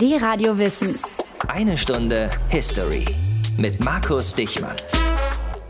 [0.00, 0.98] Die Radio Wissen.
[1.46, 3.04] Eine Stunde History
[3.56, 4.74] mit Markus Dichmann.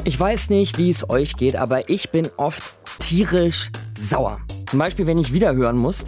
[0.05, 2.63] Ich weiß nicht, wie es euch geht, aber ich bin oft
[3.01, 4.41] tierisch sauer.
[4.65, 6.07] Zum Beispiel, wenn ich wieder hören muss,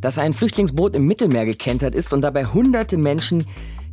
[0.00, 3.46] dass ein Flüchtlingsboot im Mittelmeer gekentert ist und dabei hunderte Menschen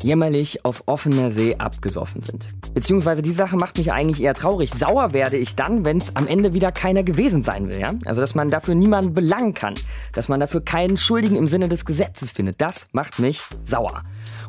[0.06, 2.48] jämmerlich auf offener See abgesoffen sind.
[2.74, 4.72] Beziehungsweise die Sache macht mich eigentlich eher traurig.
[4.72, 7.80] Sauer werde ich dann, wenn es am Ende wieder keiner gewesen sein will.
[7.80, 7.90] Ja?
[8.06, 9.74] Also dass man dafür niemanden belangen kann,
[10.14, 12.62] dass man dafür keinen Schuldigen im Sinne des Gesetzes findet.
[12.62, 14.04] Das macht mich sauer.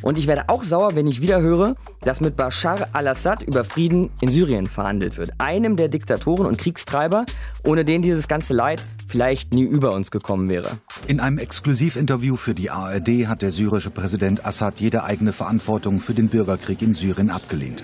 [0.07, 4.11] Und ich werde auch sauer, wenn ich wieder höre, dass mit Bashar al-Assad über Frieden
[4.21, 5.33] in Syrien verhandelt wird.
[5.39, 7.27] Einem der Diktatoren und Kriegstreiber,
[7.65, 10.79] ohne den dieses ganze Leid vielleicht nie über uns gekommen wäre.
[11.09, 16.15] In einem Exklusivinterview für die ARD hat der syrische Präsident Assad jede eigene Verantwortung für
[16.15, 17.83] den Bürgerkrieg in Syrien abgelehnt.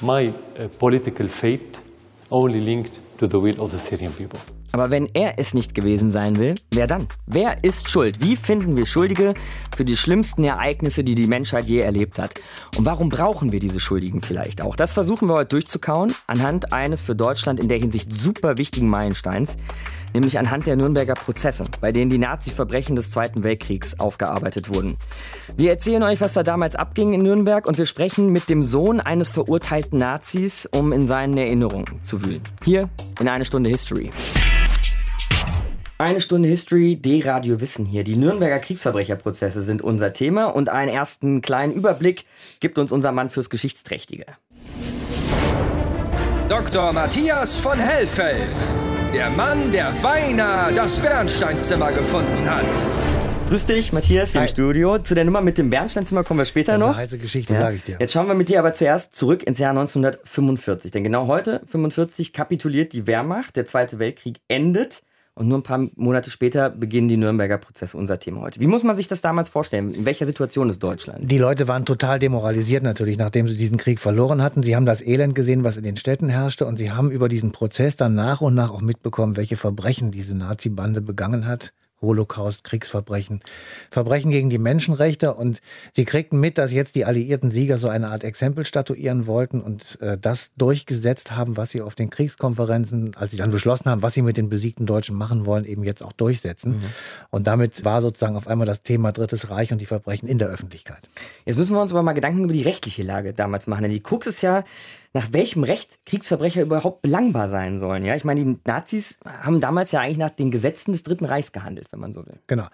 [0.00, 1.80] My uh, political fate
[2.30, 4.38] only linked to the will of the Syrian people.
[4.72, 7.08] Aber wenn er es nicht gewesen sein will, wer dann?
[7.26, 8.22] Wer ist schuld?
[8.22, 9.34] Wie finden wir Schuldige
[9.76, 12.34] für die schlimmsten Ereignisse, die die Menschheit je erlebt hat?
[12.76, 14.76] Und warum brauchen wir diese Schuldigen vielleicht auch?
[14.76, 19.56] Das versuchen wir heute durchzukauen anhand eines für Deutschland in der Hinsicht super wichtigen Meilensteins,
[20.14, 24.98] nämlich anhand der Nürnberger Prozesse, bei denen die Nazi-Verbrechen des Zweiten Weltkriegs aufgearbeitet wurden.
[25.56, 29.00] Wir erzählen euch, was da damals abging in Nürnberg und wir sprechen mit dem Sohn
[29.00, 32.42] eines verurteilten Nazis, um in seinen Erinnerungen zu wühlen.
[32.64, 34.10] Hier in eine Stunde History.
[36.00, 38.04] Eine Stunde History, D-Radio Wissen hier.
[38.04, 42.24] Die Nürnberger Kriegsverbrecherprozesse sind unser Thema und einen ersten kleinen Überblick
[42.58, 44.24] gibt uns unser Mann fürs Geschichtsträchtige.
[46.48, 46.94] Dr.
[46.94, 48.48] Matthias von Hellfeld.
[49.12, 52.64] Der Mann, der beinahe das Bernsteinzimmer gefunden hat.
[53.50, 54.46] Grüß dich, Matthias, hier Hi.
[54.46, 55.00] im Studio.
[55.00, 56.94] Zu der Nummer mit dem Bernsteinzimmer kommen wir später Das ist noch.
[56.94, 57.98] eine heiße Geschichte, sage ich dir.
[58.00, 60.92] Jetzt schauen wir mit dir aber zuerst zurück ins Jahr 1945.
[60.92, 65.02] Denn genau heute, 45, kapituliert die Wehrmacht, der Zweite Weltkrieg endet
[65.40, 68.60] und nur ein paar Monate später beginnen die Nürnberger Prozesse, unser Thema heute.
[68.60, 69.94] Wie muss man sich das damals vorstellen?
[69.94, 71.30] In welcher Situation ist Deutschland?
[71.30, 74.62] Die Leute waren total demoralisiert natürlich, nachdem sie diesen Krieg verloren hatten.
[74.62, 77.52] Sie haben das Elend gesehen, was in den Städten herrschte und sie haben über diesen
[77.52, 81.72] Prozess dann nach und nach auch mitbekommen, welche Verbrechen diese Nazi-Bande begangen hat.
[82.00, 83.40] Holocaust, Kriegsverbrechen,
[83.90, 85.60] Verbrechen gegen die Menschenrechte und
[85.92, 90.00] sie kriegten mit, dass jetzt die alliierten Sieger so eine Art Exempel statuieren wollten und
[90.00, 94.14] äh, das durchgesetzt haben, was sie auf den Kriegskonferenzen, als sie dann beschlossen haben, was
[94.14, 96.80] sie mit den besiegten Deutschen machen wollen, eben jetzt auch durchsetzen.
[97.30, 100.48] Und damit war sozusagen auf einmal das Thema Drittes Reich und die Verbrechen in der
[100.48, 101.08] Öffentlichkeit.
[101.44, 103.82] Jetzt müssen wir uns aber mal Gedanken über die rechtliche Lage damals machen.
[103.82, 104.64] Denn die Krux ist ja,
[105.12, 108.04] nach welchem Recht Kriegsverbrecher überhaupt belangbar sein sollen.
[108.04, 111.50] Ja, ich meine, die Nazis haben damals ja eigentlich nach den Gesetzen des Dritten Reichs
[111.50, 112.38] gehandelt, wenn man so will.
[112.46, 112.66] Genau.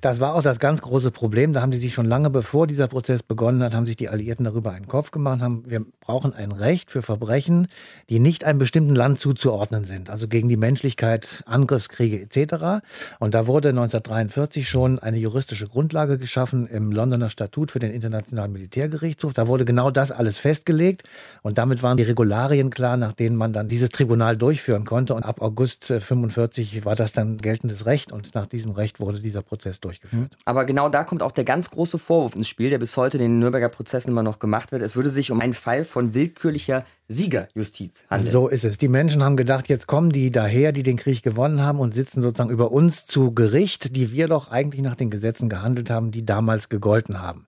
[0.00, 1.52] Das war auch das ganz große Problem.
[1.52, 4.44] Da haben die sich schon lange bevor dieser Prozess begonnen hat, haben sich die Alliierten
[4.44, 7.68] darüber einen Kopf gemacht, haben, wir brauchen ein Recht für Verbrechen,
[8.08, 12.84] die nicht einem bestimmten Land zuzuordnen sind, also gegen die Menschlichkeit, Angriffskriege etc.
[13.18, 18.52] Und da wurde 1943 schon eine juristische Grundlage geschaffen im Londoner Statut für den Internationalen
[18.52, 19.34] Militärgerichtshof.
[19.34, 21.02] Da wurde genau das alles festgelegt
[21.42, 25.14] und damit waren die Regularien klar, nach denen man dann dieses Tribunal durchführen konnte.
[25.14, 29.20] Und ab August äh, 45 war das dann geltendes Recht und nach diesem Recht wurde
[29.20, 30.36] dieser Prozess durchgeführt.
[30.44, 33.22] Aber genau da kommt auch der ganz große Vorwurf ins Spiel, der bis heute in
[33.22, 34.82] den Nürnberger Prozessen immer noch gemacht wird.
[34.82, 38.32] Es würde sich um einen Fall von willkürlicher Siegerjustiz handeln.
[38.32, 38.78] So ist es.
[38.78, 42.22] Die Menschen haben gedacht, jetzt kommen die daher, die den Krieg gewonnen haben und sitzen
[42.22, 46.24] sozusagen über uns zu Gericht, die wir doch eigentlich nach den Gesetzen gehandelt haben, die
[46.24, 47.46] damals gegolten haben.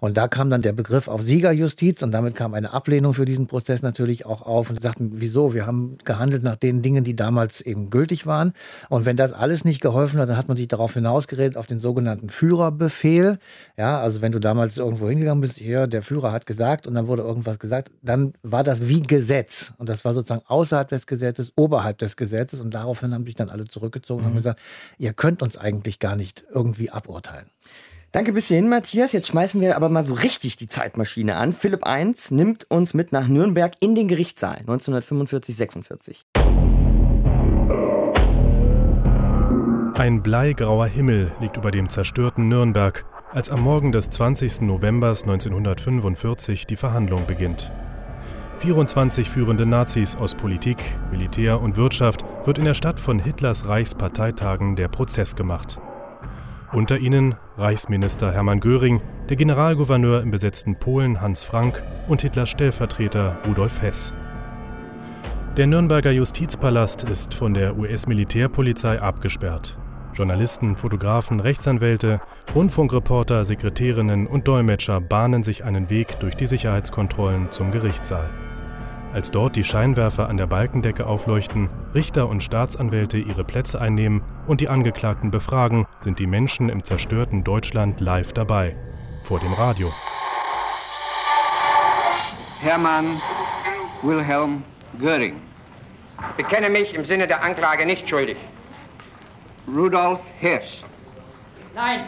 [0.00, 3.46] Und da kam dann der Begriff auf Siegerjustiz und damit kam eine Ablehnung für diesen
[3.46, 5.54] Prozess natürlich auch auf und sagten, wieso?
[5.54, 8.52] Wir haben gehandelt nach den Dingen, die damals eben gültig waren.
[8.88, 11.78] Und wenn das alles nicht geholfen hat, dann hat man sich darauf hinausgeredet, auf den
[11.78, 13.38] sogenannten Führerbefehl.
[13.76, 17.06] Ja, also wenn du damals irgendwo hingegangen bist, hier, der Führer hat gesagt und dann
[17.06, 19.72] wurde irgendwas gesagt, dann war das wie Gesetz.
[19.78, 22.60] Und das war sozusagen außerhalb des Gesetzes, oberhalb des Gesetzes.
[22.60, 24.60] Und daraufhin haben sich dann alle zurückgezogen und haben gesagt,
[24.98, 27.46] ihr könnt uns eigentlich gar nicht irgendwie aburteilen.
[28.12, 29.12] Danke bis hierhin, Matthias.
[29.12, 31.54] Jetzt schmeißen wir aber mal so richtig die Zeitmaschine an.
[31.54, 36.24] Philipp I nimmt uns mit nach Nürnberg in den Gerichtssaal 1945-46.
[39.94, 44.62] Ein bleigrauer Himmel liegt über dem zerstörten Nürnberg, als am Morgen des 20.
[44.62, 47.72] November 1945 die Verhandlung beginnt.
[48.62, 50.78] 24 führende Nazis aus Politik,
[51.10, 55.80] Militär und Wirtschaft wird in der Stadt von Hitlers Reichsparteitagen der Prozess gemacht.
[56.72, 63.36] Unter ihnen Reichsminister Hermann Göring, der Generalgouverneur im besetzten Polen Hans Frank und Hitlers Stellvertreter
[63.48, 64.12] Rudolf Hess.
[65.56, 69.76] Der Nürnberger Justizpalast ist von der US-Militärpolizei abgesperrt.
[70.14, 72.20] Journalisten, Fotografen, Rechtsanwälte,
[72.54, 78.30] Rundfunkreporter, Sekretärinnen und Dolmetscher bahnen sich einen Weg durch die Sicherheitskontrollen zum Gerichtssaal.
[79.12, 84.60] Als dort die Scheinwerfer an der Balkendecke aufleuchten, Richter und Staatsanwälte ihre Plätze einnehmen und
[84.60, 88.76] die Angeklagten befragen, sind die Menschen im zerstörten Deutschland live dabei.
[89.22, 89.90] vor dem Radio.
[92.60, 93.20] Hermann
[94.02, 94.62] Wilhelm
[94.98, 95.40] Göring.
[96.36, 98.36] Bekenne mich im Sinne der Anklage nicht schuldig.
[99.66, 100.82] Rudolf Hess.
[101.74, 102.00] Nein.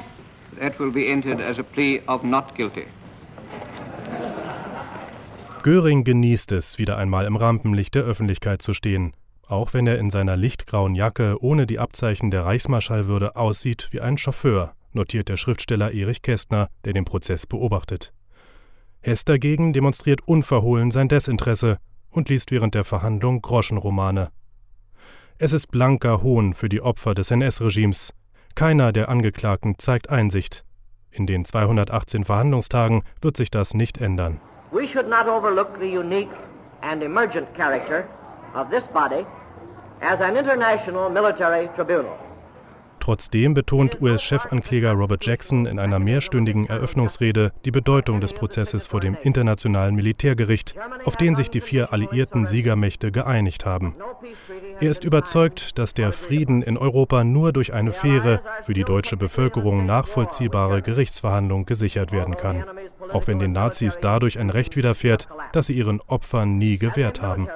[0.61, 2.87] That will be entered as a plea of not guilty.
[5.65, 9.15] Göring genießt es, wieder einmal im Rampenlicht der Öffentlichkeit zu stehen,
[9.47, 14.19] auch wenn er in seiner lichtgrauen Jacke ohne die Abzeichen der Reichsmarschallwürde aussieht wie ein
[14.19, 18.13] Chauffeur, notiert der Schriftsteller Erich Kästner, der den Prozess beobachtet.
[19.01, 21.79] Hess dagegen demonstriert unverhohlen sein Desinteresse
[22.11, 24.29] und liest während der Verhandlung Groschenromane.
[25.39, 28.13] Es ist blanker Hohn für die Opfer des NS-Regimes.
[28.55, 30.63] Keiner der Angeklagten zeigt Einsicht.
[31.11, 34.43] In den 218 Verhandlungstagen wird sich das nicht ändern.
[34.75, 36.33] We should not overlook the unique
[36.83, 38.09] and emergent character
[38.55, 39.25] of this body
[40.01, 42.19] as an international military tribunal.
[43.05, 49.15] Trotzdem betont US-Chefankläger Robert Jackson in einer mehrstündigen Eröffnungsrede die Bedeutung des Prozesses vor dem
[49.21, 50.75] Internationalen Militärgericht,
[51.05, 53.93] auf den sich die vier alliierten Siegermächte geeinigt haben.
[54.81, 59.19] Er ist überzeugt, dass der Frieden in Europa nur durch eine faire, für die deutsche
[59.19, 62.65] Bevölkerung nachvollziehbare Gerichtsverhandlung gesichert werden kann,
[63.13, 67.49] auch wenn den Nazis dadurch ein Recht widerfährt, das sie ihren Opfern nie gewährt haben.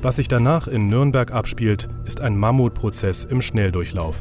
[0.00, 4.14] Was sich danach in Nürnberg abspielt, ist ein Mammutprozess im Schnelldurchlauf.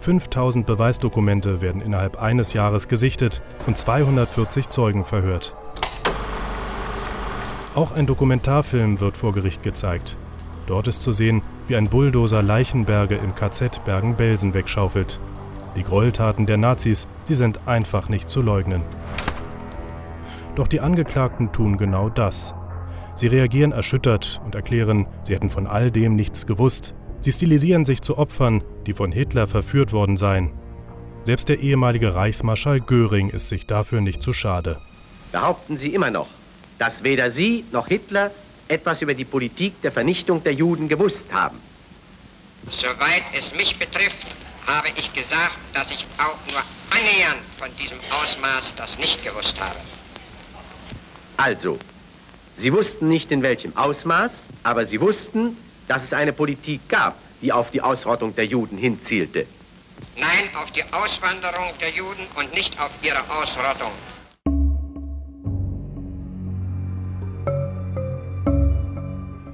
[0.00, 5.54] 5000 Beweisdokumente werden innerhalb eines Jahres gesichtet und 240 Zeugen verhört.
[7.76, 10.16] Auch ein Dokumentarfilm wird vor Gericht gezeigt.
[10.66, 15.20] Dort ist zu sehen, wie ein Bulldozer Leichenberge im KZ Bergen-Belsen wegschaufelt.
[15.76, 18.82] Die Gräueltaten der Nazis, die sind einfach nicht zu leugnen.
[20.56, 22.54] Doch die Angeklagten tun genau das.
[23.14, 26.94] Sie reagieren erschüttert und erklären, sie hätten von all dem nichts gewusst.
[27.20, 30.52] Sie stilisieren sich zu Opfern, die von Hitler verführt worden seien.
[31.24, 34.80] Selbst der ehemalige Reichsmarschall Göring ist sich dafür nicht zu schade.
[35.30, 36.28] Behaupten Sie immer noch,
[36.78, 38.32] dass weder Sie noch Hitler
[38.66, 41.58] etwas über die Politik der Vernichtung der Juden gewusst haben?
[42.70, 44.26] Soweit es mich betrifft,
[44.66, 49.78] habe ich gesagt, dass ich auch nur annähernd von diesem Ausmaß das nicht gewusst habe.
[51.36, 51.78] Also,
[52.62, 55.56] Sie wussten nicht in welchem Ausmaß, aber Sie wussten,
[55.88, 59.46] dass es eine Politik gab, die auf die Ausrottung der Juden hinzielte.
[60.16, 63.90] Nein, auf die Auswanderung der Juden und nicht auf ihre Ausrottung.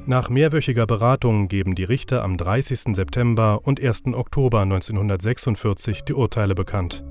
[0.05, 2.95] Nach mehrwöchiger Beratung geben die Richter am 30.
[2.95, 4.03] September und 1.
[4.13, 7.05] Oktober 1946 die Urteile bekannt.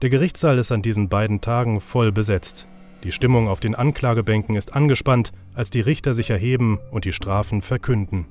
[0.00, 2.66] Der Gerichtssaal ist an diesen beiden Tagen voll besetzt.
[3.06, 7.62] Die Stimmung auf den Anklagebänken ist angespannt, als die Richter sich erheben und die Strafen
[7.62, 8.26] verkünden.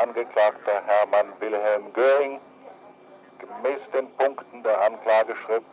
[0.00, 2.38] Angeklagter Hermann Wilhelm Göring,
[3.40, 5.66] gemäß den Punkten der Anklageschrift,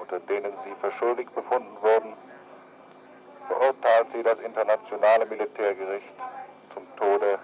[0.00, 2.12] unter denen Sie für schuldig befunden wurden,
[3.48, 6.14] verurteilt Sie das internationale Militärgericht
[6.72, 7.40] zum Tode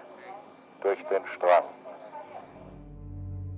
[0.83, 1.65] durch den Strang.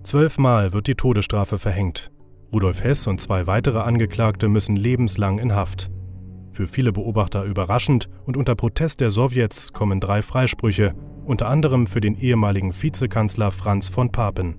[0.01, 2.09] Zwölfmal wird die Todesstrafe verhängt.
[2.51, 5.91] Rudolf Hess und zwei weitere Angeklagte müssen lebenslang in Haft.
[6.55, 10.93] Für viele Beobachter überraschend und unter Protest der Sowjets kommen drei Freisprüche,
[11.25, 14.55] unter anderem für den ehemaligen Vizekanzler Franz von Papen.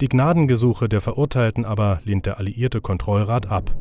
[0.00, 3.76] Die Gnadengesuche der Verurteilten aber lehnt der alliierte Kontrollrat ab.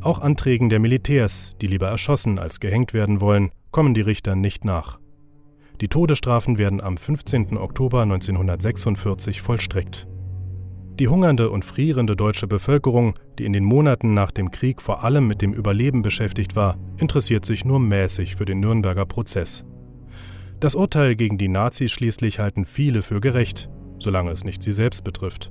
[0.00, 4.64] Auch Anträgen der Militärs, die lieber erschossen als gehängt werden wollen, kommen die Richter nicht
[4.64, 4.98] nach.
[5.82, 7.58] Die Todesstrafen werden am 15.
[7.58, 10.08] Oktober 1946 vollstreckt.
[10.98, 15.26] Die hungernde und frierende deutsche Bevölkerung, die in den Monaten nach dem Krieg vor allem
[15.26, 19.64] mit dem Überleben beschäftigt war, interessiert sich nur mäßig für den Nürnberger Prozess.
[20.60, 25.02] Das Urteil gegen die Nazis schließlich halten viele für gerecht, solange es nicht sie selbst
[25.02, 25.50] betrifft.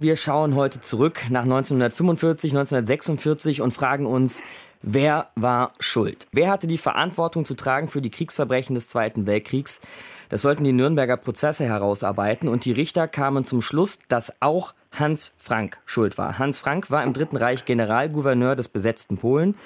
[0.00, 4.42] Wir schauen heute zurück nach 1945, 1946 und fragen uns,
[4.86, 6.26] wer war schuld?
[6.32, 9.82] Wer hatte die Verantwortung zu tragen für die Kriegsverbrechen des Zweiten Weltkriegs?
[10.30, 15.34] Das sollten die Nürnberger Prozesse herausarbeiten und die Richter kamen zum Schluss, dass auch Hans
[15.36, 16.38] Frank schuld war.
[16.38, 19.56] Hans Frank war im Dritten Reich Generalgouverneur des besetzten Polen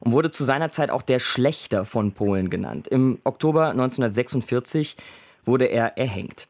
[0.00, 2.88] und wurde zu seiner Zeit auch der Schlechter von Polen genannt.
[2.88, 4.96] Im Oktober 1946
[5.44, 6.46] wurde er erhängt.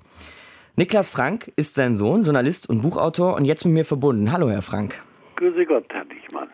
[0.76, 4.30] Niklas Frank ist sein Sohn, Journalist und Buchautor und jetzt mit mir verbunden.
[4.30, 5.02] Hallo, Herr Frank.
[5.36, 6.48] Grüße Gott, Herr Dichmann.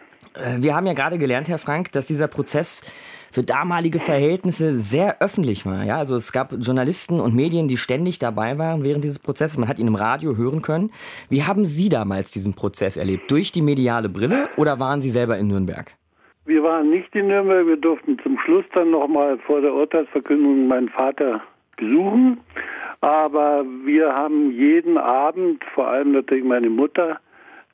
[0.58, 2.82] Wir haben ja gerade gelernt, Herr Frank, dass dieser Prozess
[3.30, 5.84] für damalige Verhältnisse sehr öffentlich war.
[5.84, 9.58] Ja, also es gab Journalisten und Medien, die ständig dabei waren während dieses Prozesses.
[9.58, 10.92] Man hat ihn im Radio hören können.
[11.28, 13.30] Wie haben Sie damals diesen Prozess erlebt?
[13.30, 15.92] Durch die mediale Brille oder waren Sie selber in Nürnberg?
[16.46, 17.66] Wir waren nicht in Nürnberg.
[17.66, 21.42] Wir durften zum Schluss dann nochmal vor der Urteilsverkündung meinen Vater
[21.76, 22.38] besuchen.
[23.00, 27.18] Aber wir haben jeden Abend, vor allem natürlich meine Mutter,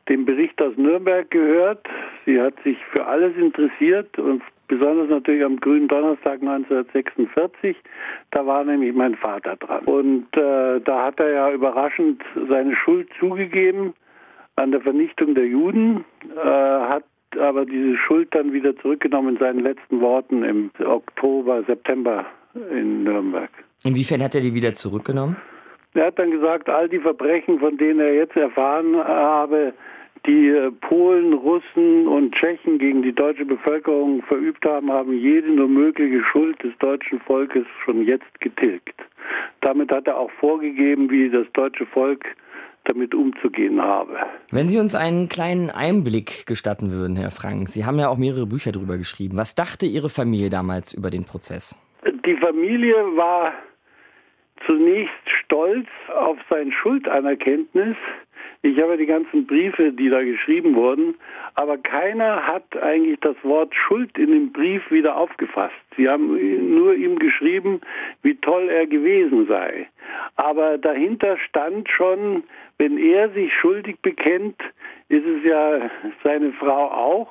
[0.08, 1.86] den Bericht aus Nürnberg gehört.
[2.30, 7.76] Sie hat sich für alles interessiert und besonders natürlich am grünen Donnerstag 1946.
[8.30, 9.84] Da war nämlich mein Vater dran.
[9.86, 13.94] Und äh, da hat er ja überraschend seine Schuld zugegeben
[14.54, 16.04] an der Vernichtung der Juden,
[16.36, 17.02] äh, hat
[17.36, 22.26] aber diese Schuld dann wieder zurückgenommen in seinen letzten Worten im Oktober, September
[22.70, 23.50] in Nürnberg.
[23.82, 25.36] Inwiefern hat er die wieder zurückgenommen?
[25.94, 29.74] Er hat dann gesagt, all die Verbrechen, von denen er jetzt erfahren habe,
[30.26, 35.68] die äh, Polen, Russen und Tschechen gegen die deutsche Bevölkerung verübt haben, haben jede nur
[35.68, 39.00] mögliche Schuld des deutschen Volkes schon jetzt getilgt.
[39.60, 42.24] Damit hat er auch vorgegeben, wie das deutsche Volk
[42.84, 44.16] damit umzugehen habe.
[44.50, 48.46] Wenn Sie uns einen kleinen Einblick gestatten würden, Herr Frank, Sie haben ja auch mehrere
[48.46, 49.36] Bücher darüber geschrieben.
[49.36, 51.76] Was dachte Ihre Familie damals über den Prozess?
[52.24, 53.52] Die Familie war
[54.66, 57.96] zunächst stolz auf sein Schuldanerkenntnis.
[58.62, 61.14] Ich habe die ganzen Briefe, die da geschrieben wurden,
[61.54, 65.74] aber keiner hat eigentlich das Wort Schuld in dem Brief wieder aufgefasst.
[65.96, 67.80] Sie haben nur ihm geschrieben,
[68.22, 69.88] wie toll er gewesen sei.
[70.36, 72.44] Aber dahinter stand schon,
[72.76, 74.60] wenn er sich schuldig bekennt,
[75.08, 75.90] ist es ja
[76.22, 77.30] seine Frau auch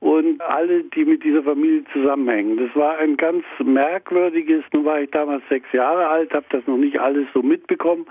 [0.00, 2.56] und alle, die mit dieser Familie zusammenhängen.
[2.56, 6.76] Das war ein ganz merkwürdiges, nun war ich damals sechs Jahre alt, habe das noch
[6.76, 8.06] nicht alles so mitbekommen,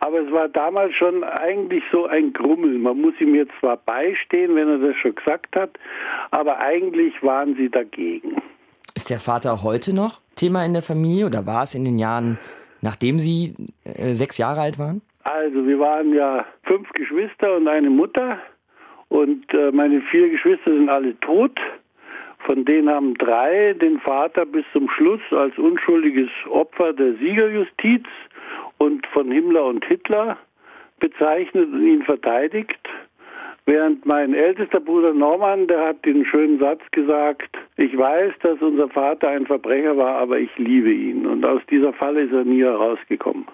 [0.00, 2.78] aber es war damals schon eigentlich so ein Grummel.
[2.78, 5.70] Man muss ihm jetzt zwar beistehen, wenn er das schon gesagt hat,
[6.30, 8.36] aber eigentlich waren sie dagegen.
[8.94, 12.38] Ist der Vater heute noch Thema in der Familie oder war es in den Jahren,
[12.82, 13.54] nachdem Sie
[13.84, 15.00] äh, sechs Jahre alt waren?
[15.24, 18.38] Also wir waren ja fünf Geschwister und eine Mutter.
[19.10, 21.60] Und äh, meine vier Geschwister sind alle tot.
[22.38, 28.04] Von denen haben drei den Vater bis zum Schluss als unschuldiges Opfer der Siegerjustiz
[28.78, 30.38] und von Himmler und Hitler
[31.00, 32.80] bezeichnet und ihn verteidigt.
[33.66, 38.88] Während mein ältester Bruder Norman, der hat den schönen Satz gesagt, ich weiß, dass unser
[38.88, 41.26] Vater ein Verbrecher war, aber ich liebe ihn.
[41.26, 43.46] Und aus dieser Falle ist er nie herausgekommen.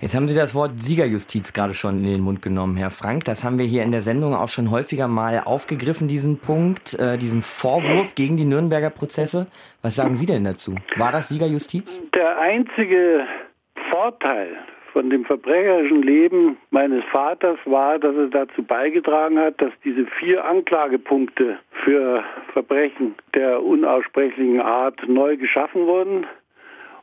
[0.00, 3.24] Jetzt haben Sie das Wort Siegerjustiz gerade schon in den Mund genommen, Herr Frank.
[3.24, 7.18] Das haben wir hier in der Sendung auch schon häufiger mal aufgegriffen, diesen Punkt, äh,
[7.18, 9.46] diesen Vorwurf gegen die Nürnberger Prozesse.
[9.80, 10.74] Was sagen Sie denn dazu?
[10.96, 12.02] War das Siegerjustiz?
[12.10, 13.26] Der einzige
[13.92, 14.56] Vorteil
[14.98, 20.44] von dem verbrecherischen Leben meines Vaters war, dass er dazu beigetragen hat, dass diese vier
[20.44, 26.26] Anklagepunkte für Verbrechen der unaussprechlichen Art neu geschaffen wurden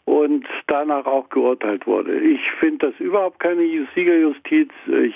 [0.04, 2.20] und danach auch geurteilt wurde.
[2.20, 3.64] Ich finde das überhaupt keine
[3.96, 4.72] Siegerjustiz.
[4.88, 5.16] Ich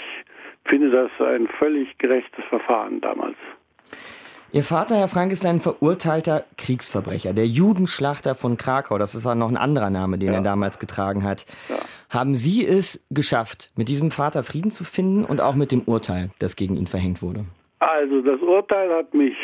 [0.63, 3.35] finde das ein völlig gerechtes Verfahren damals.
[4.51, 8.97] Ihr Vater, Herr Frank, ist ein verurteilter Kriegsverbrecher, der Judenschlachter von Krakau.
[8.97, 10.35] Das war noch ein anderer Name, den ja.
[10.35, 11.45] er damals getragen hat.
[11.69, 11.75] Ja.
[12.09, 16.31] Haben Sie es geschafft, mit diesem Vater Frieden zu finden und auch mit dem Urteil,
[16.39, 17.45] das gegen ihn verhängt wurde?
[17.77, 19.37] Also das Urteil hat mich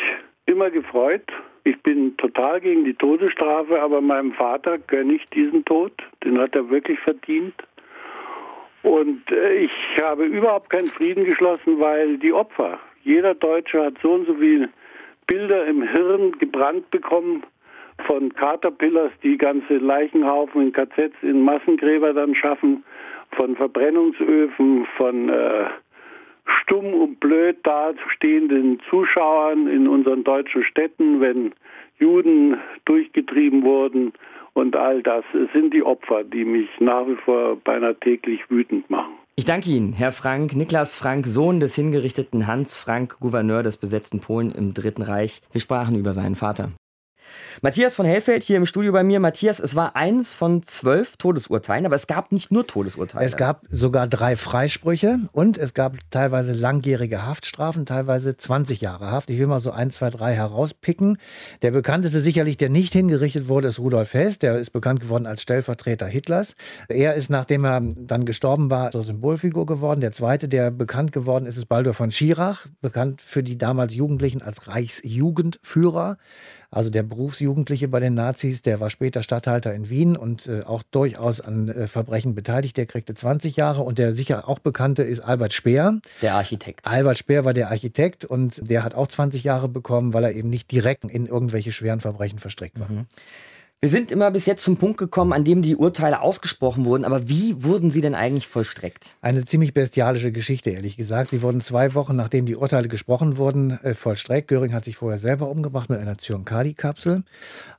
[0.46, 1.22] immer gefreut.
[1.62, 5.92] Ich bin total gegen die Todesstrafe, aber meinem Vater gönne ich diesen Tod.
[6.24, 7.54] Den hat er wirklich verdient.
[8.82, 9.72] Und äh, ich
[10.02, 14.68] habe überhaupt keinen Frieden geschlossen, weil die Opfer, jeder Deutsche hat so und so viele
[15.26, 17.42] Bilder im Hirn gebrannt bekommen
[18.06, 22.84] von Caterpillars, die ganze Leichenhaufen in KZs, in Massengräber dann schaffen,
[23.32, 25.66] von Verbrennungsöfen, von äh,
[26.44, 31.52] stumm und blöd dastehenden Zuschauern in unseren deutschen Städten, wenn
[31.98, 34.12] Juden durchgetrieben wurden
[34.52, 38.88] und all das es sind die Opfer, die mich nach wie vor beinahe täglich wütend
[38.90, 39.14] machen.
[39.38, 44.20] Ich danke Ihnen, Herr Frank, Niklas Frank, Sohn des hingerichteten Hans Frank, Gouverneur des besetzten
[44.20, 45.42] Polen im Dritten Reich.
[45.52, 46.72] Wir sprachen über seinen Vater.
[47.62, 49.20] Matthias von Hellfeld hier im Studio bei mir.
[49.20, 53.24] Matthias, es war eins von zwölf Todesurteilen, aber es gab nicht nur Todesurteile.
[53.24, 59.30] Es gab sogar drei Freisprüche und es gab teilweise langjährige Haftstrafen, teilweise 20 Jahre Haft.
[59.30, 61.18] Ich will mal so ein, zwei, drei herauspicken.
[61.62, 64.38] Der bekannteste sicherlich, der nicht hingerichtet wurde, ist Rudolf Hess.
[64.38, 66.54] Der ist bekannt geworden als Stellvertreter Hitlers.
[66.88, 70.00] Er ist, nachdem er dann gestorben war, zur Symbolfigur geworden.
[70.00, 74.42] Der zweite, der bekannt geworden ist, ist Baldur von Schirach, bekannt für die damals Jugendlichen
[74.42, 76.16] als Reichsjugendführer
[76.70, 80.82] also der Berufsjugendliche bei den Nazis, der war später Statthalter in Wien und äh, auch
[80.82, 82.76] durchaus an äh, Verbrechen beteiligt.
[82.76, 86.00] Der kriegte 20 Jahre und der sicher auch bekannte ist Albert Speer.
[86.22, 86.86] Der Architekt.
[86.86, 90.50] Albert Speer war der Architekt und der hat auch 20 Jahre bekommen, weil er eben
[90.50, 92.90] nicht direkt in irgendwelche schweren Verbrechen verstrickt war.
[92.90, 93.06] Mhm.
[93.82, 97.04] Wir sind immer bis jetzt zum Punkt gekommen, an dem die Urteile ausgesprochen wurden.
[97.04, 99.14] Aber wie wurden sie denn eigentlich vollstreckt?
[99.20, 101.30] Eine ziemlich bestialische Geschichte, ehrlich gesagt.
[101.30, 104.48] Sie wurden zwei Wochen, nachdem die Urteile gesprochen wurden, äh, vollstreckt.
[104.48, 107.22] Göring hat sich vorher selber umgebracht mit einer Zyankali-Kapsel.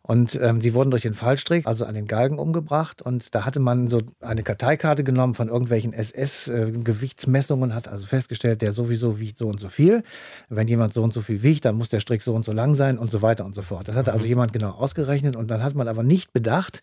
[0.03, 3.01] Und ähm, sie wurden durch den Fallstrick, also an den Galgen, umgebracht.
[3.01, 8.71] Und da hatte man so eine Karteikarte genommen von irgendwelchen SS-Gewichtsmessungen, hat also festgestellt, der
[8.71, 10.03] sowieso wiegt so und so viel.
[10.47, 12.75] Wenn jemand so und so viel wiegt, dann muss der Strick so und so lang
[12.75, 13.87] sein und so weiter und so fort.
[13.87, 15.35] Das hatte also jemand genau ausgerechnet.
[15.35, 16.81] Und dann hat man aber nicht bedacht,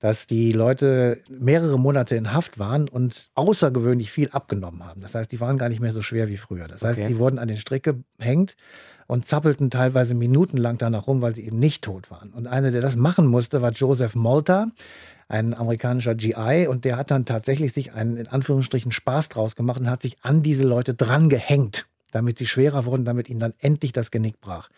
[0.00, 5.00] dass die Leute mehrere Monate in Haft waren und außergewöhnlich viel abgenommen haben.
[5.00, 6.66] Das heißt, die waren gar nicht mehr so schwer wie früher.
[6.66, 7.08] Das heißt, okay.
[7.08, 8.56] die wurden an den Strick gehängt
[9.06, 12.30] und zappelten teilweise minutenlang danach rum, weil sie eben nicht tot waren.
[12.30, 14.68] Und einer, der das machen musste, war Joseph Molter,
[15.28, 19.80] ein amerikanischer GI, und der hat dann tatsächlich sich einen in Anführungsstrichen Spaß draus gemacht
[19.80, 23.54] und hat sich an diese Leute dran gehängt damit sie schwerer wurden, damit ihnen dann
[23.58, 24.68] endlich das Genick brach.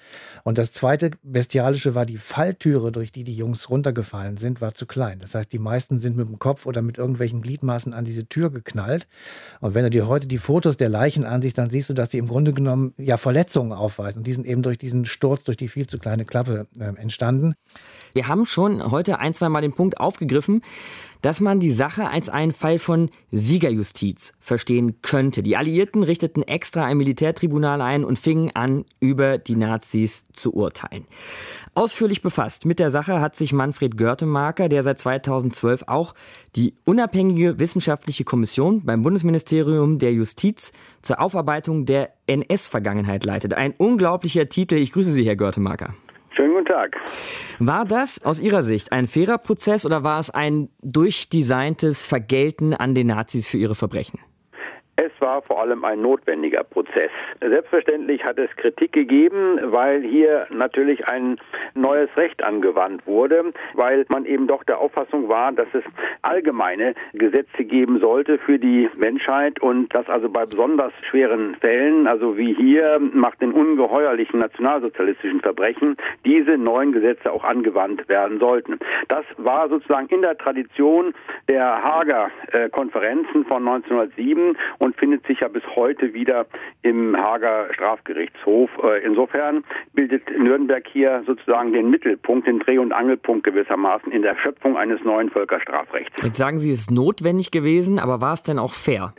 [0.43, 4.87] Und das zweite Bestialische war die Falltüre, durch die die Jungs runtergefallen sind, war zu
[4.87, 5.19] klein.
[5.19, 8.51] Das heißt, die meisten sind mit dem Kopf oder mit irgendwelchen Gliedmaßen an diese Tür
[8.51, 9.07] geknallt.
[9.61, 12.19] Und wenn du dir heute die Fotos der Leichen ansiehst, dann siehst du, dass sie
[12.19, 14.19] im Grunde genommen ja Verletzungen aufweisen.
[14.19, 17.55] Und die sind eben durch diesen Sturz, durch die viel zu kleine Klappe äh, entstanden.
[18.15, 20.63] Wir haben schon heute ein, zwei Mal den Punkt aufgegriffen,
[21.21, 25.43] dass man die Sache als einen Fall von Siegerjustiz verstehen könnte.
[25.43, 31.07] Die Alliierten richteten extra ein Militärtribunal ein und fingen an, über die Nazis zu urteilen.
[31.75, 36.15] Ausführlich befasst mit der Sache hat sich Manfred Görtemarker, der seit 2012 auch
[36.55, 43.55] die unabhängige wissenschaftliche Kommission beim Bundesministerium der Justiz zur Aufarbeitung der NS-Vergangenheit leitet.
[43.55, 44.77] Ein unglaublicher Titel.
[44.77, 45.95] Ich grüße Sie, Herr Görtemarker.
[46.65, 46.97] Guten Tag.
[47.59, 52.95] War das aus Ihrer Sicht ein fairer Prozess oder war es ein durchdesigntes Vergelten an
[52.95, 54.21] den Nazis für ihre Verbrechen?
[54.97, 57.11] Es war vor allem ein notwendiger Prozess.
[57.41, 61.39] Selbstverständlich hat es Kritik gegeben, weil hier natürlich ein
[61.75, 65.83] neues Recht angewandt wurde, weil man eben doch der Auffassung war, dass es
[66.23, 72.39] allgemeine Gesetze geben sollte für die Menschheit und dass also bei besonders schweren Fällen, also
[72.39, 78.79] wie hier macht den ungeheuerlichen nationalsozialistischen Verbrechen, diese neuen Gesetze auch angewandt werden sollten.
[79.09, 81.15] Das war sozusagen in der Tradition
[81.49, 82.31] der Hager
[82.71, 86.45] Konferenzen von 1907 und findet sich ja bis heute wieder
[86.83, 88.71] im Hager Strafgerichtshof.
[88.83, 94.37] Äh, insofern bildet Nürnberg hier sozusagen den Mittelpunkt, den Dreh- und Angelpunkt gewissermaßen in der
[94.37, 96.23] Schöpfung eines neuen Völkerstrafrechts.
[96.23, 99.15] Jetzt sagen Sie, es ist notwendig gewesen, aber war es denn auch fair?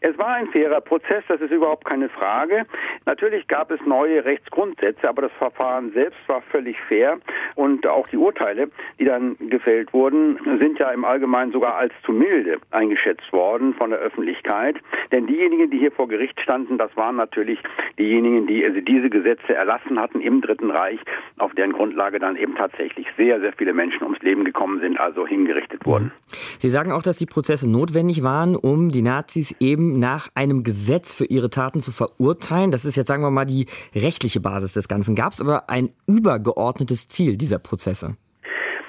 [0.00, 2.64] Es war ein fairer Prozess, das ist überhaupt keine Frage.
[3.06, 7.18] Natürlich gab es neue Rechtsgrundsätze, aber das Verfahren selbst war völlig fair
[7.54, 12.10] und auch die Urteile, die dann gefällt wurden, sind ja im Allgemeinen sogar als zu
[12.10, 14.76] milde eingeschätzt worden von der Öffentlichkeit.
[15.12, 17.60] Denn diejenigen, die hier vor Gericht standen, das waren natürlich
[17.96, 20.98] diejenigen, die also diese Gesetze erlassen hatten im Dritten Reich,
[21.38, 25.26] auf deren Grundlage dann eben tatsächlich sehr, sehr viele Menschen ums Leben gekommen sind, also
[25.26, 26.10] hingerichtet wurden.
[26.58, 31.14] Sie sagen auch, dass die Prozesse notwendig waren, um die Nazis eben nach einem Gesetz
[31.14, 32.72] für ihre Taten zu verurteilen.
[32.72, 35.14] Das ist jetzt, sagen wir mal, die rechtliche Basis des Ganzen.
[35.14, 38.16] Gab es aber ein übergeordnetes Ziel dieser Prozesse?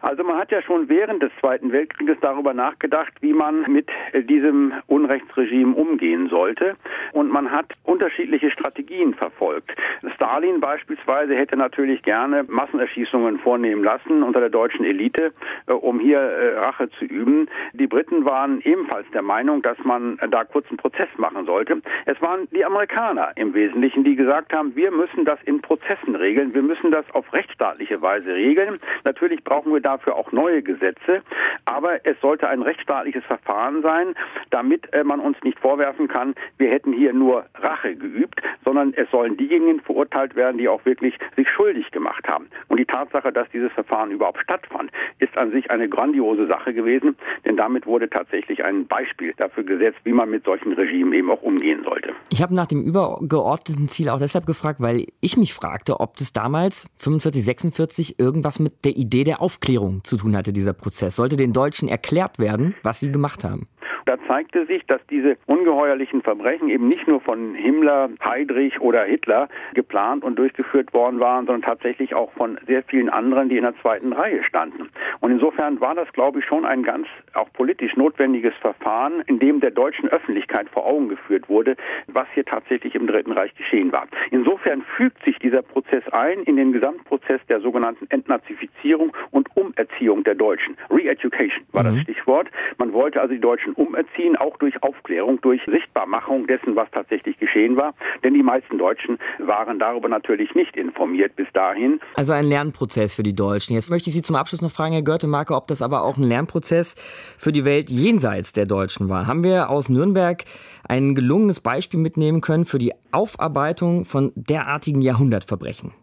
[0.08, 4.72] Also man hat ja schon während des Zweiten Weltkrieges darüber nachgedacht, wie man mit diesem
[4.88, 6.78] Unrechtsregime umgehen sollte.
[7.12, 9.70] Und man hat unterschiedliche Strategien verfolgt.
[10.16, 15.34] Stalin beispielsweise hätte natürlich gerne Massenerschießungen vornehmen lassen unter der deutschen Elite,
[15.66, 17.50] äh, um hier äh, Rache zu üben.
[17.74, 21.82] Die Briten waren ebenfalls der Meinung, dass man da kurz einen Prozess machen sollte.
[22.06, 26.54] Es waren die Amerikaner im Wesentlichen, die gesagt haben, wir müssen das in Prozessen regeln,
[26.54, 28.80] wir müssen das auf rechtsstaatliche Weise regeln.
[29.04, 31.22] Natürlich brauchen wir dafür auch neue Gesetze,
[31.66, 34.14] aber es sollte ein rechtsstaatliches Verfahren sein,
[34.52, 39.10] damit äh, man uns nicht vorwerfen kann, wir hätten hier nur Rache geübt, sondern es
[39.12, 42.48] sollen diejenigen verurteilt werden, die auch wirklich sich schuldig gemacht haben.
[42.68, 47.18] Und die Tatsache, dass dieses Verfahren überhaupt stattfand, ist an sich eine grandiose Sache gewesen,
[47.46, 51.42] denn damit wurde tatsächlich ein Beispiel dafür gesetzt, wie man mit solchen Regimen eben auch
[51.42, 52.14] umgehen sollte.
[52.30, 56.34] Ich habe nach dem übergeordneten Ziel auch deshalb gefragt, weil ich mich fragte, ob das
[56.34, 61.16] damals 45, 46 irgendwas mit der Idee der Aufklärung Aufklärung zu tun hatte, dieser Prozess?
[61.16, 63.66] Sollte den Deutschen erklärt werden, was sie gemacht haben?
[64.08, 69.50] Da zeigte sich, dass diese ungeheuerlichen Verbrechen eben nicht nur von Himmler, Heydrich oder Hitler
[69.74, 73.76] geplant und durchgeführt worden waren, sondern tatsächlich auch von sehr vielen anderen, die in der
[73.82, 74.90] zweiten Reihe standen.
[75.20, 79.60] Und insofern war das, glaube ich, schon ein ganz auch politisch notwendiges Verfahren, in dem
[79.60, 81.76] der deutschen Öffentlichkeit vor Augen geführt wurde,
[82.08, 84.08] was hier tatsächlich im Dritten Reich geschehen war.
[84.32, 90.36] Insofern fügt sich dieser Prozess ein in den Gesamtprozess der sogenannten Entnazifizierung und Umerziehung der
[90.36, 90.78] Deutschen.
[90.90, 91.96] Re-Education war mhm.
[91.96, 92.48] das Stichwort.
[92.78, 97.38] Man wollte also die Deutschen umerziehen erziehen, auch durch Aufklärung, durch Sichtbarmachung dessen, was tatsächlich
[97.40, 97.94] geschehen war.
[98.24, 102.00] Denn die meisten Deutschen waren darüber natürlich nicht informiert bis dahin.
[102.16, 103.74] Also ein Lernprozess für die Deutschen.
[103.74, 106.24] Jetzt möchte ich Sie zum Abschluss noch fragen, Herr Görtemarke, ob das aber auch ein
[106.24, 106.96] Lernprozess
[107.38, 109.28] für die Welt jenseits der Deutschen war.
[109.28, 110.44] Haben wir aus Nürnberg
[110.88, 115.94] ein gelungenes Beispiel mitnehmen können für die Aufarbeitung von derartigen Jahrhundertverbrechen?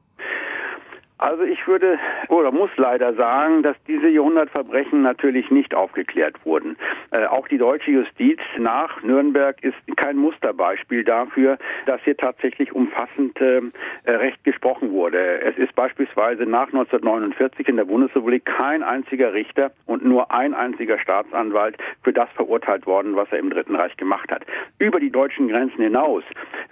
[1.18, 1.98] Also ich würde
[2.28, 6.76] oder muss leider sagen, dass diese Jahrhundertverbrechen natürlich nicht aufgeklärt wurden.
[7.12, 13.40] Äh, auch die deutsche Justiz nach Nürnberg ist kein Musterbeispiel dafür, dass hier tatsächlich umfassend
[13.40, 13.62] äh,
[14.06, 15.40] Recht gesprochen wurde.
[15.40, 20.98] Es ist beispielsweise nach 1949 in der Bundesrepublik kein einziger Richter und nur ein einziger
[20.98, 24.44] Staatsanwalt für das verurteilt worden, was er im Dritten Reich gemacht hat.
[24.80, 26.24] Über die deutschen Grenzen hinaus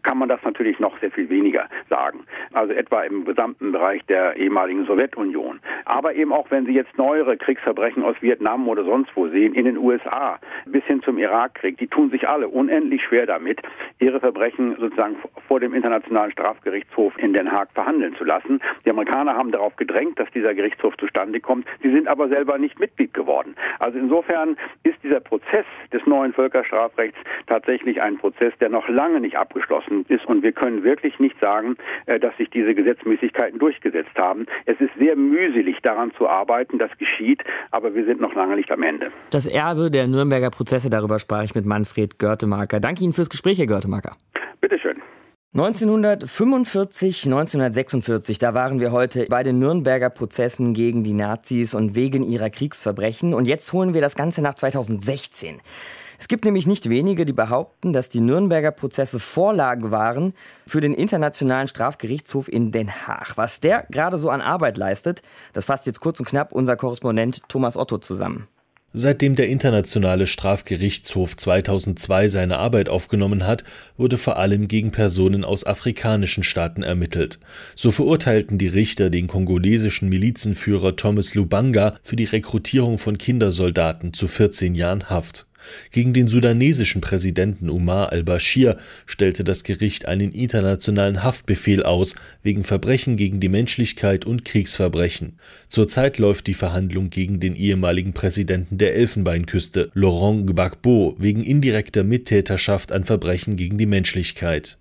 [0.03, 2.27] kann man das natürlich noch sehr viel weniger sagen.
[2.53, 5.61] Also etwa im gesamten Bereich der ehemaligen Sowjetunion.
[5.85, 9.65] Aber eben auch, wenn Sie jetzt neuere Kriegsverbrechen aus Vietnam oder sonst wo sehen, in
[9.65, 13.61] den USA bis hin zum Irakkrieg, die tun sich alle unendlich schwer damit,
[13.99, 15.17] ihre Verbrechen sozusagen
[15.49, 18.61] vor dem Internationalen Strafgerichtshof in Den Haag verhandeln zu lassen.
[18.85, 21.67] Die Amerikaner haben darauf gedrängt, dass dieser Gerichtshof zustande kommt.
[21.83, 23.55] Sie sind aber selber nicht Mitglied geworden.
[23.79, 29.37] Also insofern ist dieser Prozess des neuen Völkerstrafrechts tatsächlich ein Prozess, der noch lange nicht
[29.37, 30.25] abgeschlossen ist.
[30.27, 34.47] Und wir können wirklich nicht sagen, äh, dass sich diese Gesetzmäßigkeiten durchgesetzt haben haben.
[34.67, 38.71] Es ist sehr mühselig daran zu arbeiten, das geschieht, aber wir sind noch lange nicht
[38.71, 39.11] am Ende.
[39.31, 42.81] Das Erbe der Nürnberger Prozesse, darüber sprach ich mit Manfred Görtemarker.
[42.81, 44.13] Danke Ihnen fürs Gespräch, Herr Görtemarker.
[44.61, 45.03] Bitteschön.
[45.55, 52.23] 1945, 1946, da waren wir heute bei den Nürnberger Prozessen gegen die Nazis und wegen
[52.23, 53.35] ihrer Kriegsverbrechen.
[53.35, 55.61] Und jetzt holen wir das Ganze nach 2016.
[56.23, 60.35] Es gibt nämlich nicht wenige, die behaupten, dass die Nürnberger Prozesse Vorlagen waren
[60.69, 63.37] für den Internationalen Strafgerichtshof in Den Haag.
[63.37, 67.41] Was der gerade so an Arbeit leistet, das fasst jetzt kurz und knapp unser Korrespondent
[67.49, 68.47] Thomas Otto zusammen.
[68.93, 73.65] Seitdem der Internationale Strafgerichtshof 2002 seine Arbeit aufgenommen hat,
[73.97, 77.41] wurde vor allem gegen Personen aus afrikanischen Staaten ermittelt.
[77.75, 84.29] So verurteilten die Richter den kongolesischen Milizenführer Thomas Lubanga für die Rekrutierung von Kindersoldaten zu
[84.29, 85.47] 14 Jahren Haft.
[85.91, 93.17] Gegen den sudanesischen Präsidenten Umar al-Bashir stellte das Gericht einen internationalen Haftbefehl aus wegen Verbrechen
[93.17, 95.39] gegen die Menschlichkeit und Kriegsverbrechen.
[95.69, 102.93] Zurzeit läuft die Verhandlung gegen den ehemaligen Präsidenten der Elfenbeinküste, Laurent Gbagbo, wegen indirekter Mittäterschaft
[102.93, 104.79] an Verbrechen gegen die Menschlichkeit.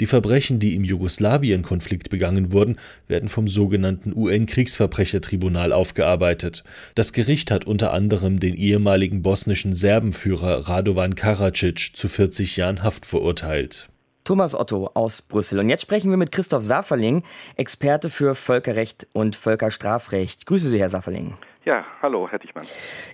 [0.00, 6.64] Die Verbrechen, die im Jugoslawien-Konflikt begangen wurden, werden vom sogenannten UN-Kriegsverbrechertribunal aufgearbeitet.
[6.94, 13.06] Das Gericht hat unter anderem den ehemaligen bosnischen Serbenführer Radovan Karadzic zu 40 Jahren Haft
[13.06, 13.88] verurteilt.
[14.24, 15.58] Thomas Otto aus Brüssel.
[15.58, 17.24] Und jetzt sprechen wir mit Christoph Safferling,
[17.56, 20.46] Experte für Völkerrecht und Völkerstrafrecht.
[20.46, 21.34] Grüße Sie, Herr Safferling.
[21.64, 22.64] Ja, hallo, Herr Dichmann.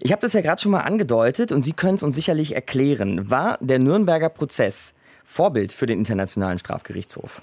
[0.01, 3.31] Ich habe das ja gerade schon mal angedeutet und Sie können es uns sicherlich erklären.
[3.31, 4.95] War der Nürnberger Prozess
[5.31, 7.43] Vorbild für den Internationalen Strafgerichtshof?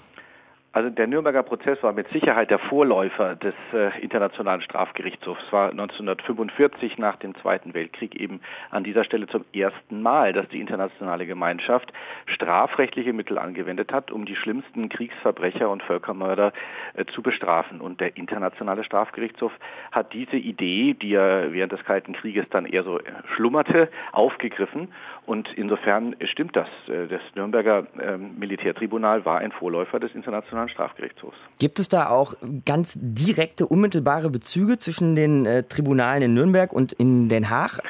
[0.76, 5.42] Also der Nürnberger Prozess war mit Sicherheit der Vorläufer des äh, Internationalen Strafgerichtshofs.
[5.46, 10.46] Es war 1945 nach dem Zweiten Weltkrieg eben an dieser Stelle zum ersten Mal, dass
[10.50, 11.94] die internationale Gemeinschaft
[12.26, 16.52] strafrechtliche Mittel angewendet hat, um die schlimmsten Kriegsverbrecher und Völkermörder
[16.92, 17.80] äh, zu bestrafen.
[17.80, 19.52] Und der Internationale Strafgerichtshof
[19.92, 23.02] hat diese Idee, die ja während des Kalten Krieges dann eher so äh,
[23.34, 24.88] schlummerte, aufgegriffen.
[25.24, 26.68] Und insofern stimmt das.
[26.86, 31.36] Äh, das Nürnberger ähm, Militärtribunal war ein Vorläufer des Internationalen Internationalen Strafgerichtshofs.
[31.58, 36.92] Gibt es da auch ganz direkte, unmittelbare Bezüge zwischen den äh, Tribunalen in Nürnberg und
[36.92, 37.80] in Den Haag?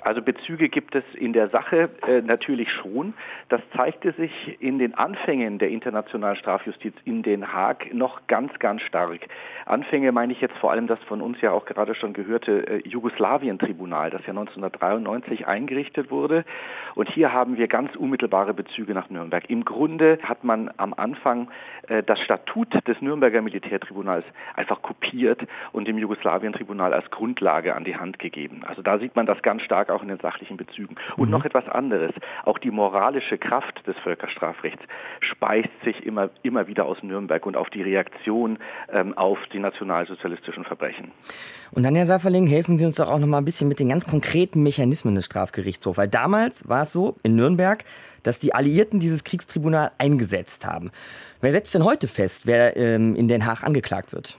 [0.00, 3.14] Also Bezüge gibt es in der Sache äh, natürlich schon.
[3.48, 8.82] Das zeigte sich in den Anfängen der internationalen Strafjustiz in Den Haag noch ganz, ganz
[8.82, 9.20] stark.
[9.64, 12.88] Anfänge meine ich jetzt vor allem das von uns ja auch gerade schon gehörte äh,
[12.88, 16.44] Jugoslawien-Tribunal, das ja 1993 eingerichtet wurde.
[16.96, 19.48] Und hier haben wir ganz unmittelbare Bezüge nach Nürnberg.
[19.48, 21.48] Im Grunde hat man am Anfang
[21.88, 24.24] äh, das Statut des Nürnberger Militärtribunals
[24.56, 28.62] einfach kopiert und dem Jugoslawien-Tribunal als Grundlage an die Hand gegeben.
[28.66, 30.96] Also da sieht man das ganz stark stark auch in den sachlichen Bezügen.
[31.16, 31.32] Und mhm.
[31.32, 32.12] noch etwas anderes.
[32.44, 34.82] Auch die moralische Kraft des Völkerstrafrechts
[35.20, 38.58] speist sich immer, immer wieder aus Nürnberg und auf die Reaktion
[38.90, 41.12] ähm, auf die nationalsozialistischen Verbrechen.
[41.72, 43.88] Und dann, Herr Safferling, helfen Sie uns doch auch noch mal ein bisschen mit den
[43.90, 45.98] ganz konkreten Mechanismen des Strafgerichtshofs.
[45.98, 47.84] Weil damals war es so in Nürnberg,
[48.22, 50.90] dass die Alliierten dieses Kriegstribunal eingesetzt haben.
[51.40, 54.38] Wer setzt denn heute fest, wer ähm, in Den Haag angeklagt wird?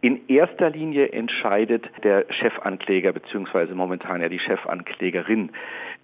[0.00, 3.74] In erster Linie entscheidet der Chefankläger bzw.
[3.74, 5.50] momentan ja die Chefanklägerin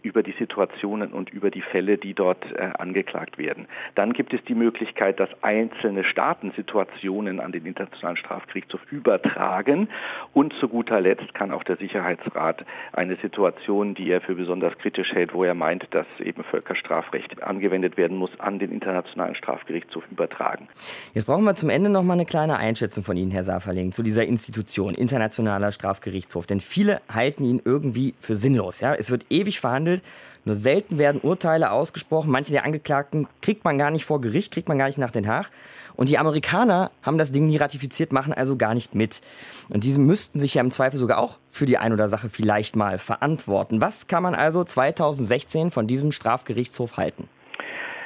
[0.03, 3.67] über die Situationen und über die Fälle, die dort äh, angeklagt werden.
[3.95, 9.89] Dann gibt es die Möglichkeit, dass einzelne Staaten Situationen an den Internationalen Strafgerichtshof übertragen
[10.33, 15.13] und zu guter Letzt kann auch der Sicherheitsrat eine Situation, die er für besonders kritisch
[15.13, 20.69] hält, wo er meint, dass eben Völkerstrafrecht angewendet werden muss, an den Internationalen Strafgerichtshof übertragen.
[21.15, 24.03] Jetzt brauchen wir zum Ende noch mal eine kleine Einschätzung von Ihnen, Herr Saferling, zu
[24.03, 28.95] dieser Institution Internationaler Strafgerichtshof, denn viele halten ihn irgendwie für sinnlos, ja?
[28.95, 30.03] Es wird ewig verhandelt verhandelt.
[30.45, 32.31] Nur selten werden Urteile ausgesprochen.
[32.31, 35.29] Manche der Angeklagten kriegt man gar nicht vor Gericht, kriegt man gar nicht nach Den
[35.29, 35.51] Haag.
[35.95, 39.21] Und die Amerikaner haben das Ding nie ratifiziert, machen also gar nicht mit.
[39.69, 42.75] Und diese müssten sich ja im Zweifel sogar auch für die ein oder Sache vielleicht
[42.75, 43.81] mal verantworten.
[43.81, 47.29] Was kann man also 2016 von diesem Strafgerichtshof halten?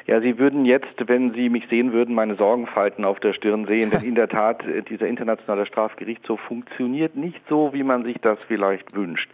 [0.07, 3.91] Ja, Sie würden jetzt, wenn Sie mich sehen würden, meine Sorgenfalten auf der Stirn sehen,
[3.91, 8.95] denn in der Tat, dieser internationale Strafgerichtshof funktioniert nicht so, wie man sich das vielleicht
[8.95, 9.29] wünscht.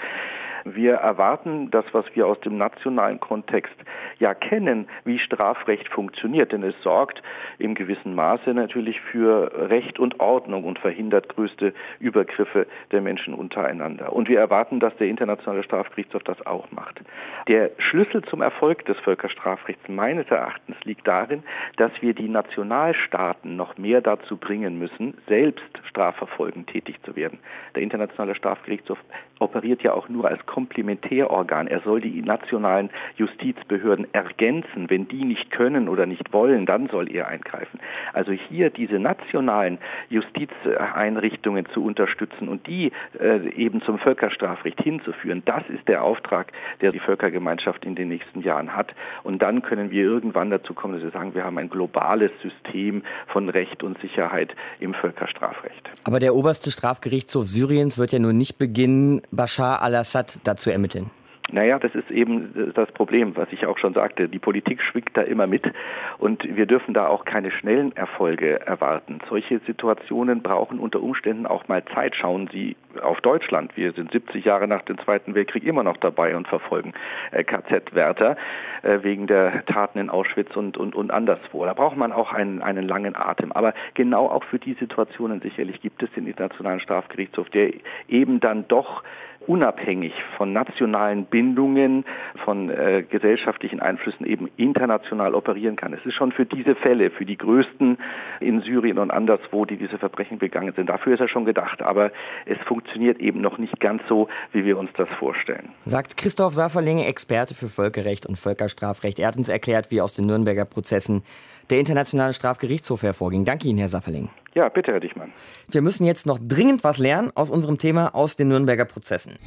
[0.65, 3.75] Wir erwarten das, was wir aus dem nationalen Kontext
[4.19, 7.23] ja kennen, wie Strafrecht funktioniert, denn es sorgt
[7.59, 14.13] im gewissen Maße natürlich für Recht und Ordnung und verhindert größte Übergriffe der Menschen untereinander.
[14.13, 17.01] Und wir erwarten, dass der Internationale Strafgerichtshof das auch macht.
[17.49, 21.43] Der Schlüssel zum Erfolg des Völkerstrafrechts meines Erachtens liegt darin,
[21.77, 27.39] dass wir die Nationalstaaten noch mehr dazu bringen müssen, selbst strafverfolgend tätig zu werden.
[27.75, 28.99] Der Internationale Strafgerichtshof
[29.41, 31.67] operiert ja auch nur als Komplementärorgan.
[31.67, 34.91] Er soll die nationalen Justizbehörden ergänzen.
[34.91, 37.81] Wenn die nicht können oder nicht wollen, dann soll er eingreifen.
[38.13, 39.79] Also hier diese nationalen
[40.11, 46.93] Justizeinrichtungen zu unterstützen und die äh, eben zum Völkerstrafrecht hinzuführen, das ist der Auftrag, der
[46.93, 48.95] die Völkergemeinschaft in den nächsten Jahren hat.
[49.23, 53.03] Und dann können wir irgendwann dazu kommen, dass wir sagen, wir haben ein globales System
[53.29, 55.91] von Recht und Sicherheit im Völkerstrafrecht.
[56.05, 61.11] Aber der oberste Strafgerichtshof Syriens wird ja nun nicht beginnen, Bashar al-Assad dazu ermitteln?
[61.53, 64.29] Naja, das ist eben das Problem, was ich auch schon sagte.
[64.29, 65.71] Die Politik schwickt da immer mit
[66.19, 69.19] und wir dürfen da auch keine schnellen Erfolge erwarten.
[69.29, 72.17] Solche Situationen brauchen unter Umständen auch mal Zeit.
[72.17, 73.77] Schauen Sie auf Deutschland.
[73.77, 76.95] Wir sind 70 Jahre nach dem Zweiten Weltkrieg immer noch dabei und verfolgen
[77.33, 78.37] äh, KZ-Wärter
[78.83, 81.67] äh, wegen der Taten in Auschwitz und, und, und anderswo.
[81.67, 83.53] Da braucht man auch einen, einen langen Atem.
[83.53, 87.73] Aber genau auch für die Situationen sicherlich gibt es den Internationalen Strafgerichtshof, der
[88.09, 89.03] eben dann doch
[89.49, 92.05] unabhängig von nationalen Bindungen,
[92.45, 95.93] von äh, gesellschaftlichen Einflüssen eben international operieren kann.
[95.93, 97.99] Es ist schon für diese Fälle, für die größten
[98.41, 101.83] in Syrien und anderswo, die diese Verbrechen begangen sind, dafür ist er schon gedacht.
[101.83, 102.11] Aber
[102.47, 105.71] es funktioniert eben noch nicht ganz so, wie wir uns das vorstellen.
[105.85, 109.19] Sagt Christoph Saferlinge, Experte für Völkerrecht und Völkerstrafrecht.
[109.19, 111.23] Er hat uns erklärt, wie aus den Nürnberger Prozessen
[111.71, 113.45] der Internationale Strafgerichtshof hervorging.
[113.45, 114.29] Danke Ihnen, Herr Saferling.
[114.55, 115.33] Ja, bitte, Herr Dichmann.
[115.69, 119.39] Wir müssen jetzt noch dringend was lernen aus unserem Thema aus den Nürnberger Prozessen.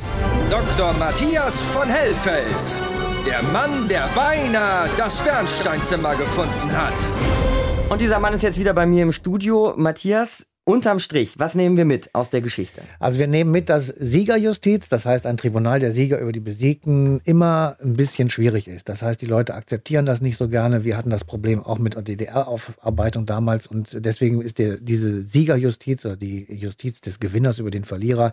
[0.50, 0.94] Dr.
[0.94, 2.46] Matthias von Hellfeld.
[3.28, 6.94] Der Mann, der beinahe das Bernsteinzimmer gefunden hat.
[7.90, 9.74] Und dieser Mann ist jetzt wieder bei mir im Studio.
[9.78, 12.82] Matthias, Unterm Strich, was nehmen wir mit aus der Geschichte?
[12.98, 17.22] Also wir nehmen mit, dass Siegerjustiz, das heißt ein Tribunal der Sieger über die Besiegten,
[17.24, 18.90] immer ein bisschen schwierig ist.
[18.90, 20.84] Das heißt, die Leute akzeptieren das nicht so gerne.
[20.84, 26.04] Wir hatten das Problem auch mit der DDR-Aufarbeitung damals und deswegen ist der, diese Siegerjustiz
[26.04, 28.32] oder die Justiz des Gewinners über den Verlierer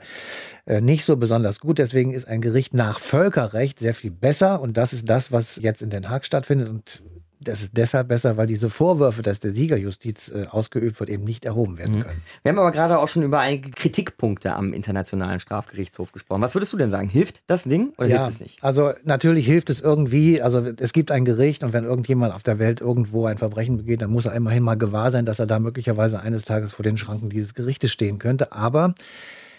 [0.65, 1.77] äh, nicht so besonders gut.
[1.77, 5.83] Deswegen ist ein Gericht nach Völkerrecht sehr viel besser und das ist das, was jetzt
[5.83, 7.03] in Den Haag stattfindet und
[7.43, 11.45] das ist deshalb besser, weil diese Vorwürfe, dass der Siegerjustiz äh, ausgeübt wird, eben nicht
[11.45, 12.01] erhoben werden mhm.
[12.03, 12.23] können.
[12.43, 16.43] Wir haben aber gerade auch schon über einige Kritikpunkte am Internationalen Strafgerichtshof gesprochen.
[16.43, 17.09] Was würdest du denn sagen?
[17.09, 18.65] Hilft das Ding oder ja, hilft es nicht?
[18.65, 20.41] Also natürlich hilft es irgendwie.
[20.43, 24.03] Also es gibt ein Gericht und wenn irgendjemand auf der Welt irgendwo ein Verbrechen begeht,
[24.03, 26.97] dann muss er immerhin mal gewahr sein, dass er da möglicherweise eines Tages vor den
[26.97, 28.53] Schranken dieses Gerichtes stehen könnte.
[28.53, 28.95] Aber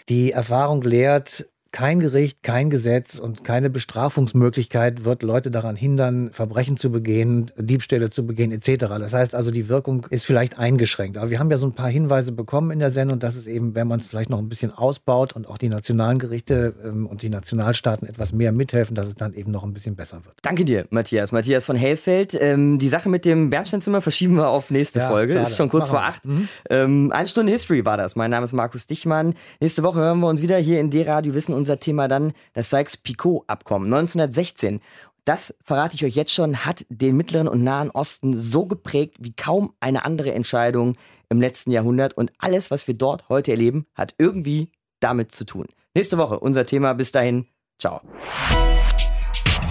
[0.08, 6.76] die Erfahrung lehrt, kein Gericht, kein Gesetz und keine Bestrafungsmöglichkeit wird Leute daran hindern, Verbrechen
[6.76, 8.86] zu begehen, Diebstähle zu begehen etc.
[9.00, 11.18] Das heißt also, die Wirkung ist vielleicht eingeschränkt.
[11.18, 13.74] Aber wir haben ja so ein paar Hinweise bekommen in der Sendung, dass es eben,
[13.74, 17.22] wenn man es vielleicht noch ein bisschen ausbaut und auch die nationalen Gerichte ähm, und
[17.22, 20.36] die Nationalstaaten etwas mehr mithelfen, dass es dann eben noch ein bisschen besser wird.
[20.42, 21.32] Danke dir, Matthias.
[21.32, 22.38] Matthias von Hellfeld.
[22.40, 25.32] Ähm, die Sache mit dem Bernsteinzimmer verschieben wir auf nächste ja, Folge.
[25.32, 25.48] Schade.
[25.48, 26.24] Ist schon kurz Machen vor acht.
[26.24, 26.48] Mhm.
[26.70, 28.14] Ähm, eine Stunde History war das.
[28.14, 29.34] Mein Name ist Markus Dichmann.
[29.58, 33.86] Nächste Woche hören wir uns wieder hier in D-Radio Wissen unser Thema dann das Sykes-Picot-Abkommen
[33.86, 34.82] 1916.
[35.24, 39.32] Das verrate ich euch jetzt schon, hat den Mittleren und Nahen Osten so geprägt wie
[39.32, 40.96] kaum eine andere Entscheidung
[41.30, 42.14] im letzten Jahrhundert.
[42.18, 44.68] Und alles, was wir dort heute erleben, hat irgendwie
[45.00, 45.66] damit zu tun.
[45.94, 46.92] Nächste Woche unser Thema.
[46.92, 47.46] Bis dahin.
[47.78, 48.02] Ciao.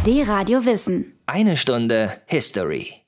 [0.03, 1.13] D-Radio Wissen.
[1.27, 3.02] Eine Stunde History.